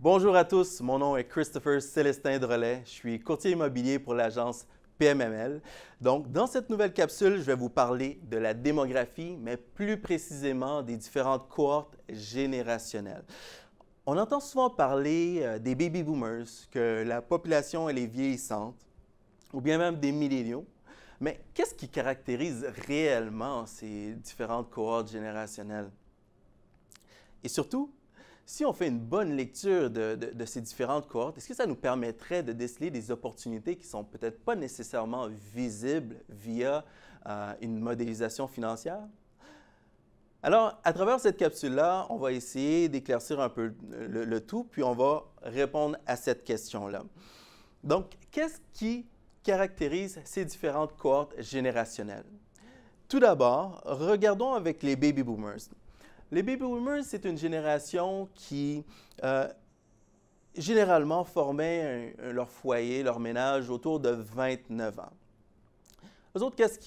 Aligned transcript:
Bonjour 0.00 0.36
à 0.36 0.44
tous, 0.44 0.80
mon 0.80 1.00
nom 1.00 1.16
est 1.16 1.24
Christopher 1.24 1.82
Célestin 1.82 2.38
Drolet. 2.38 2.82
Je 2.84 2.90
suis 2.90 3.18
courtier 3.18 3.50
immobilier 3.50 3.98
pour 3.98 4.14
l'agence 4.14 4.64
PMML. 4.96 5.60
Donc, 6.00 6.30
dans 6.30 6.46
cette 6.46 6.70
nouvelle 6.70 6.92
capsule, 6.92 7.38
je 7.38 7.42
vais 7.42 7.56
vous 7.56 7.68
parler 7.68 8.20
de 8.30 8.36
la 8.36 8.54
démographie, 8.54 9.36
mais 9.40 9.56
plus 9.56 10.00
précisément 10.00 10.82
des 10.82 10.96
différentes 10.96 11.48
cohortes 11.48 11.96
générationnelles. 12.08 13.24
On 14.06 14.16
entend 14.16 14.38
souvent 14.38 14.70
parler 14.70 15.40
euh, 15.42 15.58
des 15.58 15.74
baby 15.74 16.04
boomers, 16.04 16.46
que 16.70 17.02
la 17.04 17.20
population 17.20 17.88
elle 17.88 17.98
est 17.98 18.06
vieillissante, 18.06 18.76
ou 19.52 19.60
bien 19.60 19.78
même 19.78 19.96
des 19.96 20.12
milléniaux. 20.12 20.64
Mais 21.18 21.40
qu'est-ce 21.54 21.74
qui 21.74 21.88
caractérise 21.88 22.64
réellement 22.86 23.66
ces 23.66 24.14
différentes 24.14 24.70
cohortes 24.70 25.10
générationnelles? 25.10 25.90
Et 27.42 27.48
surtout, 27.48 27.92
si 28.48 28.64
on 28.64 28.72
fait 28.72 28.88
une 28.88 28.98
bonne 28.98 29.36
lecture 29.36 29.90
de, 29.90 30.44
ces 30.46 30.62
différentes 30.62 31.06
cohortes, 31.06 31.36
est-ce 31.36 31.48
que 31.48 31.54
ça 31.54 31.66
nous 31.66 31.74
permettrait 31.74 32.42
de 32.42 32.54
déceler 32.54 32.90
des 32.90 33.10
opportunités 33.10 33.76
qui 33.76 33.84
ne 33.84 33.90
sont 33.90 34.04
peut-être 34.04 34.42
pas 34.42 34.56
nécessairement 34.56 35.28
visibles 35.54 36.16
via 36.30 36.82
euh, 37.26 37.52
une 37.60 37.78
modélisation 37.78 38.48
financière? 38.48 39.02
Alors, 40.42 40.80
à 40.82 40.94
travers 40.94 41.20
cette 41.20 41.36
capsule-là, 41.36 42.06
on 42.08 42.16
va 42.16 42.32
essayer 42.32 42.88
d'éclaircir 42.88 43.38
un 43.38 43.50
peu 43.50 43.74
le, 43.90 44.24
le, 44.24 44.40
tout, 44.40 44.64
puis 44.64 44.82
on 44.82 44.94
va 44.94 45.24
répondre 45.42 45.98
à 46.06 46.16
cette 46.16 46.42
question-là. 46.42 47.04
Donc, 47.84 48.06
qu'est-ce 48.30 48.60
qui 48.72 49.04
caractérise 49.42 50.22
ces 50.24 50.46
différentes 50.46 50.96
cohortes 50.96 51.34
générationnelles? 51.38 52.24
Tout 53.10 53.20
d'abord, 53.20 53.82
regardons 53.84 54.54
avec 54.54 54.82
les 54.82 54.96
baby 54.96 55.22
boomers. 55.22 55.68
Les 56.30 56.42
baby 56.42 56.62
boomers, 56.62 57.04
c'est 57.04 57.24
une 57.24 57.38
génération 57.38 58.28
qui 58.34 58.84
euh, 59.24 59.48
généralement 60.54 61.24
formait 61.24 62.14
leur 62.18 62.50
foyer, 62.50 63.02
leur 63.02 63.18
ménage 63.18 63.70
autour 63.70 63.98
de 63.98 64.10
29 64.10 64.98
ans. 64.98 65.12
Les 66.34 66.42
autres, 66.42 66.56
qu'est-ce 66.56 66.78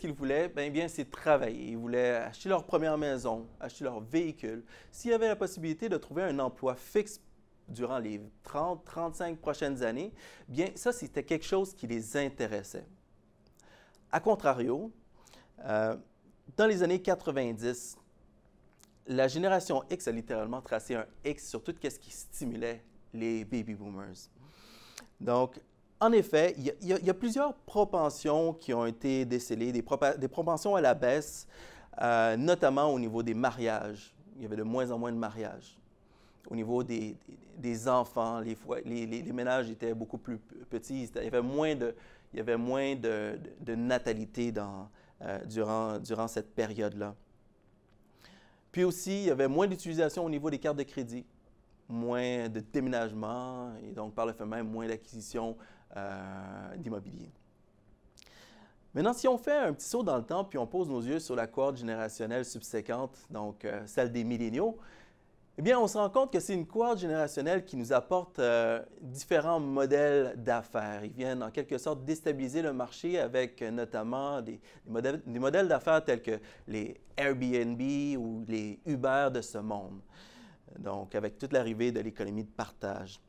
qu'ils 0.00 0.12
voulaient? 0.12 0.48
Bien, 0.48 0.68
bien 0.68 0.88
c'est 0.88 1.08
travailler. 1.08 1.68
Ils 1.70 1.76
voulaient 1.76 2.16
acheter 2.16 2.48
leur 2.48 2.64
première 2.64 2.98
maison, 2.98 3.46
acheter 3.60 3.84
leur 3.84 4.00
véhicule. 4.00 4.64
S'il 4.90 5.12
y 5.12 5.14
avait 5.14 5.28
la 5.28 5.36
possibilité 5.36 5.88
de 5.88 5.96
trouver 5.96 6.24
un 6.24 6.38
emploi 6.40 6.74
fixe 6.74 7.20
durant 7.68 7.98
les 7.98 8.20
30, 8.42 8.84
35 8.84 9.38
prochaines 9.38 9.82
années, 9.84 10.12
bien, 10.48 10.70
ça, 10.74 10.92
c'était 10.92 11.22
quelque 11.22 11.46
chose 11.46 11.72
qui 11.72 11.86
les 11.86 12.16
intéressait. 12.16 12.84
A 14.10 14.18
contrario, 14.18 14.90
euh, 15.64 15.96
dans 16.56 16.66
les 16.66 16.82
années 16.82 17.00
90, 17.00 17.96
la 19.06 19.28
génération 19.28 19.82
X 19.90 20.08
a 20.08 20.12
littéralement 20.12 20.60
tracé 20.60 20.94
un 20.94 21.06
X 21.24 21.48
sur 21.48 21.62
tout 21.62 21.74
ce 21.82 21.98
qui 21.98 22.10
stimulait 22.10 22.82
les 23.12 23.44
baby 23.44 23.74
boomers. 23.74 24.28
Donc, 25.20 25.60
en 26.00 26.10
effet, 26.12 26.54
il 26.58 26.74
y, 26.88 27.10
a 27.10 27.14
plusieurs 27.14 27.54
propensions 27.54 28.54
qui 28.54 28.74
ont 28.74 28.86
été 28.86 29.24
décelées, 29.24 29.70
des, 29.70 29.82
propensions 29.82 30.74
à 30.74 30.80
la 30.80 30.94
baisse, 30.94 31.46
euh, 32.00 32.36
notamment 32.36 32.92
au 32.92 32.98
niveau 32.98 33.22
des 33.22 33.34
mariages. 33.34 34.12
Il 34.36 34.42
y 34.42 34.46
avait 34.46 34.56
de 34.56 34.64
moins 34.64 34.90
en 34.90 34.98
moins 34.98 35.12
de 35.12 35.16
mariages. 35.16 35.78
Au 36.50 36.56
niveau 36.56 36.82
des, 36.82 37.16
enfants, 37.86 38.40
les, 38.40 39.32
ménages 39.32 39.70
étaient 39.70 39.94
beaucoup 39.94 40.18
plus 40.18 40.38
petits. 40.70 41.04
Il 41.14 41.24
y 41.24 41.28
avait 41.28 41.40
moins 42.58 42.96
de, 42.96 43.38
natalité 43.76 44.52
durant 45.46 46.26
cette 46.26 46.52
période-là. 46.52 47.14
Puis 48.72 48.84
aussi, 48.84 49.22
il 49.22 49.26
y 49.26 49.30
avait 49.30 49.48
moins 49.48 49.66
d'utilisation 49.66 50.24
au 50.24 50.30
niveau 50.30 50.48
des 50.48 50.58
cartes 50.58 50.78
de 50.78 50.82
crédit, 50.82 51.26
moins 51.88 52.48
de 52.48 52.60
déménagement 52.60 53.74
et 53.86 53.92
donc 53.92 54.14
par 54.14 54.24
le 54.24 54.32
fait 54.32 54.46
même 54.46 54.66
moins 54.66 54.88
d'acquisition 54.88 55.56
euh, 55.94 56.76
d'immobilier. 56.78 57.30
Maintenant, 58.94 59.12
si 59.12 59.28
on 59.28 59.36
fait 59.36 59.56
un 59.56 59.72
petit 59.74 59.86
saut 59.86 60.02
dans 60.02 60.16
le 60.16 60.24
temps 60.24 60.44
puis 60.44 60.58
on 60.58 60.66
pose 60.66 60.88
nos 60.88 61.02
yeux 61.02 61.18
sur 61.18 61.36
la 61.36 61.46
cohorte 61.46 61.76
générationnelle 61.76 62.46
subséquente, 62.46 63.16
donc 63.30 63.64
euh, 63.66 63.82
celle 63.86 64.10
des 64.10 64.24
milléniaux, 64.24 64.78
eh 65.58 65.62
bien, 65.62 65.78
on 65.78 65.86
se 65.86 65.98
rend 65.98 66.08
compte 66.08 66.32
que 66.32 66.40
c'est 66.40 66.54
une 66.54 66.66
cohorte 66.66 66.98
générationnelle 66.98 67.66
qui 67.66 67.76
nous 67.76 67.92
apporte 67.92 68.38
euh, 68.38 68.82
différents 69.02 69.60
modèles 69.60 70.32
d'affaires. 70.36 71.04
Ils 71.04 71.12
viennent 71.12 71.42
en 71.42 71.50
quelque 71.50 71.76
sorte 71.76 72.06
déstabiliser 72.06 72.62
le 72.62 72.72
marché 72.72 73.18
avec 73.18 73.60
euh, 73.60 73.70
notamment 73.70 74.40
des, 74.40 74.58
modèles, 74.86 75.68
d'affaires 75.68 76.02
tels 76.02 76.22
que 76.22 76.40
les 76.66 76.98
Airbnb 77.18 77.80
ou 78.18 78.44
les 78.48 78.80
Uber 78.86 79.28
de 79.32 79.42
ce 79.42 79.58
monde. 79.58 80.00
Donc, 80.78 81.14
avec 81.14 81.36
toute 81.36 81.52
l'arrivée 81.52 81.92
de 81.92 82.00
l'économie 82.00 82.44
de 82.44 82.50
partage. 82.50 83.20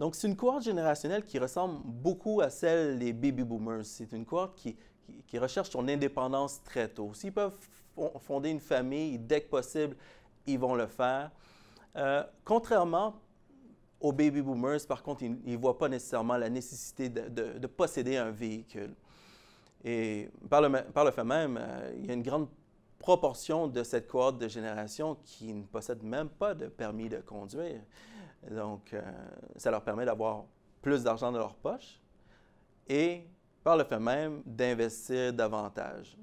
Donc, 0.00 0.16
c'est 0.16 0.26
une 0.26 0.34
cohorte 0.34 0.64
générationnelle 0.64 1.24
qui 1.24 1.38
ressemble 1.38 1.78
beaucoup 1.84 2.40
à 2.40 2.50
celle 2.50 2.98
des 2.98 3.12
baby 3.12 3.44
boomers. 3.44 3.84
C'est 3.84 4.10
une 4.10 4.24
cohorte 4.24 4.56
qui, 4.56 4.76
qui 5.28 5.38
recherche 5.38 5.70
son 5.70 5.86
indépendance 5.86 6.60
très 6.64 6.88
tôt. 6.88 7.14
S'ils 7.14 7.32
peuvent 7.32 7.56
fonder 8.20 8.50
une 8.50 8.58
famille 8.58 9.16
dès 9.16 9.42
que 9.42 9.48
possible, 9.48 9.96
ils 10.46 10.58
vont 10.58 10.74
le 10.74 10.86
faire. 10.86 11.30
Euh, 11.96 12.24
contrairement 12.44 13.20
aux 14.00 14.12
baby 14.12 14.42
boomers, 14.42 14.86
par 14.86 15.02
contre, 15.02 15.22
ils 15.22 15.38
ne 15.44 15.56
voient 15.56 15.78
pas 15.78 15.88
nécessairement 15.88 16.36
la 16.36 16.50
nécessité 16.50 17.08
de, 17.08 17.66
posséder 17.66 18.16
un 18.16 18.30
véhicule. 18.30 18.94
Et 19.82 20.30
par 20.48 20.60
le, 20.60 21.10
fait 21.10 21.24
même, 21.24 21.58
euh, 21.60 21.92
il 21.96 22.06
y 22.06 22.10
a 22.10 22.14
une 22.14 22.22
grande 22.22 22.48
proportion 22.98 23.68
de 23.68 23.82
cette 23.82 24.08
cohorte 24.08 24.38
de 24.38 24.48
génération 24.48 25.16
qui 25.24 25.52
ne 25.52 25.62
possède 25.62 26.02
même 26.02 26.28
pas 26.28 26.54
de 26.54 26.66
permis 26.68 27.08
de 27.08 27.18
conduire. 27.18 27.80
Donc, 28.50 28.92
euh, 28.92 29.02
ça 29.56 29.70
leur 29.70 29.82
permet 29.82 30.04
d'avoir 30.04 30.44
plus 30.82 31.02
d'argent 31.02 31.32
dans 31.32 31.38
leur 31.38 31.54
poche 31.54 32.00
et, 32.88 33.26
par 33.62 33.76
le 33.76 33.84
fait 33.84 33.98
même, 33.98 34.42
d'investir 34.44 35.32
davantage. 35.32 36.16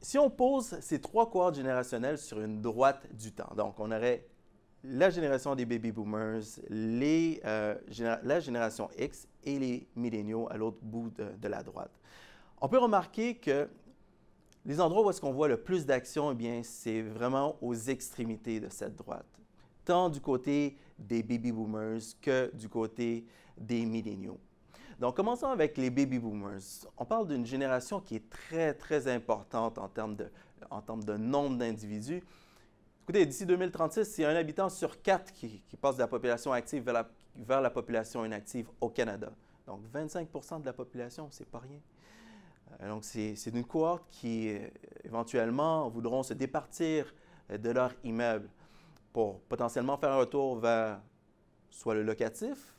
Si 0.00 0.18
on 0.18 0.30
pose 0.30 0.78
ces 0.80 1.00
trois 1.00 1.30
cohortes 1.30 1.56
générationnelles 1.56 2.18
sur 2.18 2.40
une 2.40 2.60
droite 2.60 3.06
du 3.14 3.32
temps, 3.32 3.52
donc 3.56 3.78
on 3.80 3.90
aurait 3.90 4.26
la 4.84 5.10
génération 5.10 5.54
des 5.54 5.66
baby 5.66 5.90
boomers, 5.90 6.42
euh, 6.70 7.74
la 8.22 8.40
génération 8.40 8.88
X 8.98 9.26
et 9.44 9.58
les 9.58 9.88
milléniaux 9.96 10.48
à 10.50 10.56
l'autre 10.56 10.78
bout 10.82 11.10
de, 11.10 11.48
la 11.48 11.62
droite. 11.62 11.90
On 12.60 12.68
peut 12.68 12.78
remarquer 12.78 13.34
que 13.34 13.68
les 14.64 14.80
endroits 14.80 15.04
où 15.04 15.10
est-ce 15.10 15.20
qu'on 15.20 15.32
voit 15.32 15.48
le 15.48 15.56
plus 15.56 15.86
d'action, 15.86 16.36
eh 16.38 16.62
c'est 16.62 17.02
vraiment 17.02 17.56
aux 17.60 17.74
extrémités 17.74 18.60
de 18.60 18.68
cette 18.68 18.96
droite, 18.96 19.26
tant 19.84 20.08
du 20.08 20.20
côté 20.20 20.76
des 20.98 21.22
baby 21.22 21.52
boomers 21.52 22.00
que 22.20 22.50
du 22.54 22.68
côté 22.68 23.26
des 23.56 23.86
milléniaux. 23.86 24.38
Donc, 24.98 25.16
commençons 25.16 25.48
avec 25.48 25.76
les 25.76 25.90
baby 25.90 26.18
boomers. 26.18 26.86
On 26.96 27.04
parle 27.04 27.28
d'une 27.28 27.44
génération 27.44 28.00
qui 28.00 28.16
est 28.16 28.30
très, 28.30 28.72
très 28.72 29.08
importante 29.08 29.76
en 29.78 29.88
termes 29.88 30.16
de, 30.16 31.16
nombre 31.18 31.58
d'individus. 31.58 32.22
Écoutez, 33.02 33.26
d'ici 33.26 33.44
2036, 33.44 34.04
c'est 34.06 34.24
un 34.24 34.34
habitant 34.34 34.70
sur 34.70 35.02
quatre 35.02 35.32
qui, 35.32 35.62
passe 35.80 35.96
de 35.96 36.00
la 36.00 36.08
population 36.08 36.50
active 36.52 36.82
vers 36.82 36.94
la, 36.94 37.08
vers 37.36 37.60
la, 37.60 37.70
population 37.70 38.24
inactive 38.24 38.70
au 38.80 38.88
Canada. 38.88 39.30
Donc, 39.66 39.80
25% 39.92 40.62
de 40.62 40.66
la 40.66 40.72
population, 40.72 41.28
c'est 41.30 41.48
pas 41.48 41.58
rien. 41.58 41.80
Euh, 42.80 42.88
donc, 42.88 43.04
c'est 43.04 43.34
une 43.46 43.64
cohorte 43.64 44.04
qui, 44.10 44.48
euh, 44.48 44.68
éventuellement, 45.04 45.90
voudront 45.90 46.22
se 46.22 46.32
départir 46.32 47.14
euh, 47.50 47.58
de 47.58 47.68
leur 47.70 47.92
immeuble 48.02 48.48
pour 49.12 49.40
potentiellement 49.40 49.98
faire 49.98 50.12
un 50.12 50.18
retour 50.18 50.58
vers 50.58 51.00
soit 51.70 51.94
le 51.94 52.02
locatif 52.02 52.75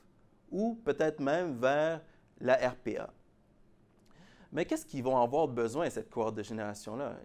ou 0.52 0.76
peut-être 0.84 1.20
même 1.20 1.58
vers 1.58 2.02
la 2.40 2.56
RPA. 2.56 3.12
Mais 4.52 4.66
qu'est-ce 4.66 4.86
qu'ils 4.86 5.04
vont 5.04 5.18
avoir 5.18 5.48
besoin, 5.48 5.90
cette 5.90 6.10
cohorte 6.10 6.36
de 6.36 6.44
génération-là? 6.44 7.18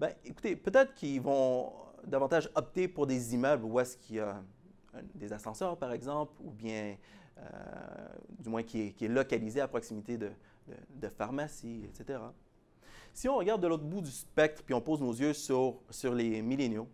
Bien, 0.00 0.10
écoutez, 0.24 0.56
peut-être 0.56 0.94
qu'ils 0.94 1.20
vont 1.20 1.72
davantage 2.04 2.50
opter 2.54 2.88
pour 2.88 3.06
des 3.06 3.34
immeubles 3.34 3.64
où 3.64 3.78
est-ce 3.80 3.96
qu'il 3.96 4.16
y 4.16 4.20
a 4.20 4.42
des 5.14 5.32
ascenseurs, 5.32 5.76
par 5.76 5.92
exemple, 5.92 6.32
ou 6.42 6.50
bien, 6.50 6.96
euh, 7.38 7.42
du 8.38 8.48
moins, 8.48 8.62
qui 8.62 8.94
est, 9.00 9.08
localisé 9.08 9.60
à 9.60 9.68
proximité 9.68 10.16
de, 10.16 10.30
de, 10.90 11.08
pharmacies, 11.08 11.84
etc. 11.84 12.20
Si 13.12 13.28
on 13.28 13.36
regarde 13.36 13.62
de 13.62 13.66
l'autre 13.66 13.84
bout 13.84 14.00
du 14.00 14.10
spectre, 14.10 14.62
puis 14.62 14.74
on 14.74 14.80
pose 14.80 15.00
nos 15.00 15.12
yeux 15.12 15.32
sur, 15.32 15.80
sur 15.90 16.14
les 16.14 16.42
milléniaux, 16.42 16.88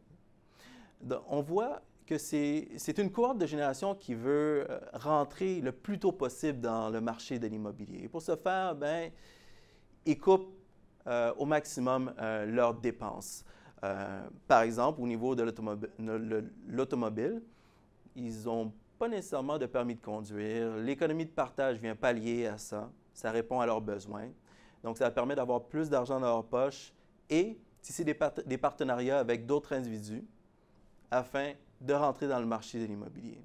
on 1.29 1.43
voit 1.43 1.83
c'est 2.19 2.99
une 2.99 3.11
cohorte 3.11 3.39
de 3.39 3.47
génération 3.47 3.95
qui 3.95 4.15
veut 4.15 4.67
euh, 4.69 4.81
rentrer 4.93 5.61
le 5.61 5.73
plus 5.73 5.99
tôt 5.99 6.13
possible 6.13 6.61
dans 6.61 6.91
le 6.91 7.01
marché 7.01 7.39
de 7.39 7.47
l'immobilier. 7.47 8.09
Pour 8.09 8.23
ce 8.23 8.37
faire, 8.37 8.75
ben, 8.75 9.11
ils 10.05 10.19
coupent 10.19 10.55
euh, 11.07 11.33
au 11.37 11.45
maximum 11.45 12.13
euh, 12.19 12.47
leurs 12.47 12.75
dépenses. 12.75 13.45
par 14.47 14.63
exemple, 14.63 15.01
au 15.01 15.07
niveau 15.07 15.35
de 15.35 15.43
l'automobile, 16.69 17.43
ils 18.15 18.45
n'ont 18.45 18.73
pas 18.99 19.09
nécessairement 19.09 19.59
de 19.59 19.67
permis 19.67 19.97
de 19.97 20.01
conduire. 20.01 20.77
L'économie 20.77 21.25
de 21.27 21.31
partage 21.31 21.79
vient 21.79 21.97
pallier 21.97 22.47
à 22.47 22.59
ça. 22.59 22.91
Ça 23.13 23.33
répond 23.33 23.59
à 23.61 23.67
leurs 23.67 23.81
besoins. 23.81 24.29
Donc, 24.85 24.99
ça 24.99 25.11
permet 25.11 25.35
d'avoir 25.35 25.65
plus 25.65 25.91
d'argent 25.91 26.21
dans 26.21 26.29
leur 26.29 26.45
poche 26.45 26.93
et, 27.29 27.59
c'est 27.81 28.05
des, 28.05 28.17
des 28.47 28.59
partenariats 28.59 29.19
avec 29.19 29.45
d'autres 29.45 29.73
individus, 29.73 30.25
afin 31.13 31.53
de 31.81 31.95
rentrer 31.95 32.27
dans 32.27 32.41
le 32.41 32.47
marché 32.47 32.81
de 32.81 32.87
l'immobilier. 32.87 33.41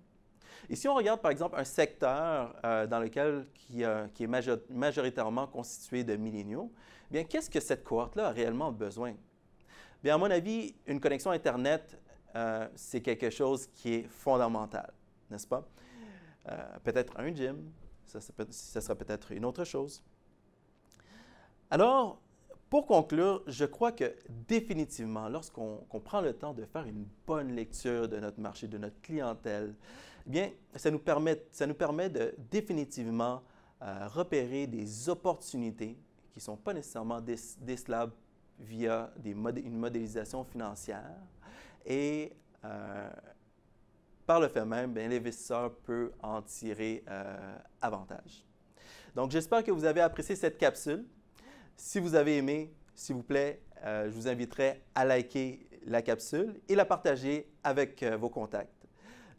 Et 0.70 0.76
si 0.76 0.88
on 0.88 0.96
regarde 0.96 1.22
par 1.22 1.32
exemple 1.32 1.60
un 1.60 1.64
secteur 1.64 2.56
euh, 2.64 2.88
dans 2.88 3.00
lequel 3.00 3.48
qui, 3.54 3.84
qui 4.14 4.24
est 4.24 4.62
majoritairement 4.70 5.48
constitué 5.48 6.04
de 6.04 6.16
milléniaux, 6.16 6.72
bien 7.12 7.24
qu'est-ce 7.24 7.50
que 7.50 7.60
cette 7.60 7.84
cohorte-là 7.84 8.28
a 8.28 8.32
réellement 8.32 8.72
besoin? 8.72 9.14
Bien, 10.04 10.16
à 10.16 10.18
mon 10.18 10.30
avis, 10.30 10.76
une 10.86 11.00
connexion 11.00 11.32
Internet, 11.32 12.00
euh, 12.36 12.68
c'est 12.76 13.02
quelque 13.02 13.30
chose 13.30 13.68
qui 13.68 13.96
est 13.96 14.08
fondamental, 14.08 14.94
n'est-ce 15.30 15.48
pas? 15.48 15.68
Euh, 16.50 16.80
peut-être 16.84 17.20
un 17.20 17.34
gym, 17.34 17.72
ça, 18.06 18.20
ça 18.22 18.82
sera 18.82 18.96
peut-être 18.96 19.32
une 19.32 19.44
autre 19.44 19.64
chose. 19.64 20.04
Alors, 21.70 22.22
pour 22.70 22.86
conclure, 22.86 23.44
je 23.48 23.66
crois 23.66 23.94
que 23.94 24.14
définitivement, 24.48 25.30
lorsqu'on 25.30 26.02
prend 26.04 26.22
le 26.22 26.34
temps 26.34 26.54
de 26.54 26.66
faire 26.66 26.86
une 26.86 27.06
bonne 27.26 27.56
lecture 27.56 28.10
de 28.10 28.18
notre 28.18 28.40
marché, 28.40 28.68
de 28.68 28.78
notre 28.78 29.02
clientèle, 29.02 29.74
eh 30.26 30.30
bien, 30.30 30.52
ça 30.76 30.92
nous 30.92 31.00
permet, 31.00 31.36
de 32.10 32.36
définitivement 32.52 33.42
euh, 33.82 34.08
repérer 34.10 34.68
des 34.68 35.08
opportunités 35.08 35.98
qui 36.32 36.40
ne 36.40 36.42
sont 36.42 36.58
pas 36.58 36.74
nécessairement 36.74 37.22
décelables 37.22 38.14
via 38.60 39.14
une 39.24 39.78
modélisation 39.78 40.44
financière. 40.44 41.16
Et 41.86 42.34
euh, 42.66 43.10
par 44.26 44.42
le 44.42 44.50
fait 44.50 44.66
même, 44.66 44.94
l'investisseur 44.94 45.74
peut 45.74 46.12
en 46.22 46.42
tirer 46.42 47.04
euh, 47.08 47.58
avantage. 47.82 48.46
Donc, 49.16 49.32
j'espère 49.32 49.64
que 49.64 49.72
vous 49.72 49.86
avez 49.86 50.02
apprécié 50.02 50.36
cette 50.36 50.58
capsule. 50.58 51.06
Si 51.78 52.00
vous 52.00 52.16
avez 52.16 52.38
aimé, 52.38 52.74
s'il 52.96 53.16
vous 53.16 53.24
plaît, 53.24 53.62
euh, 53.86 54.10
je 54.10 54.16
vous 54.16 54.28
inviterai 54.28 54.82
à 54.96 55.06
liker 55.06 55.70
la 55.86 56.02
capsule 56.02 56.60
et 56.68 56.76
la 56.76 56.84
partager 56.84 57.48
avec 57.64 58.04
vos 58.04 58.30
contacts. 58.30 58.88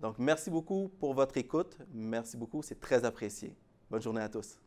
Donc, 0.00 0.14
merci 0.18 0.48
beaucoup 0.48 0.88
pour 1.00 1.12
votre 1.12 1.36
écoute. 1.36 1.76
Merci 1.92 2.36
beaucoup, 2.36 2.62
c'est 2.62 2.80
très 2.80 3.04
apprécié. 3.04 3.54
Bonne 3.90 4.00
journée 4.00 4.22
à 4.22 4.28
tous. 4.28 4.58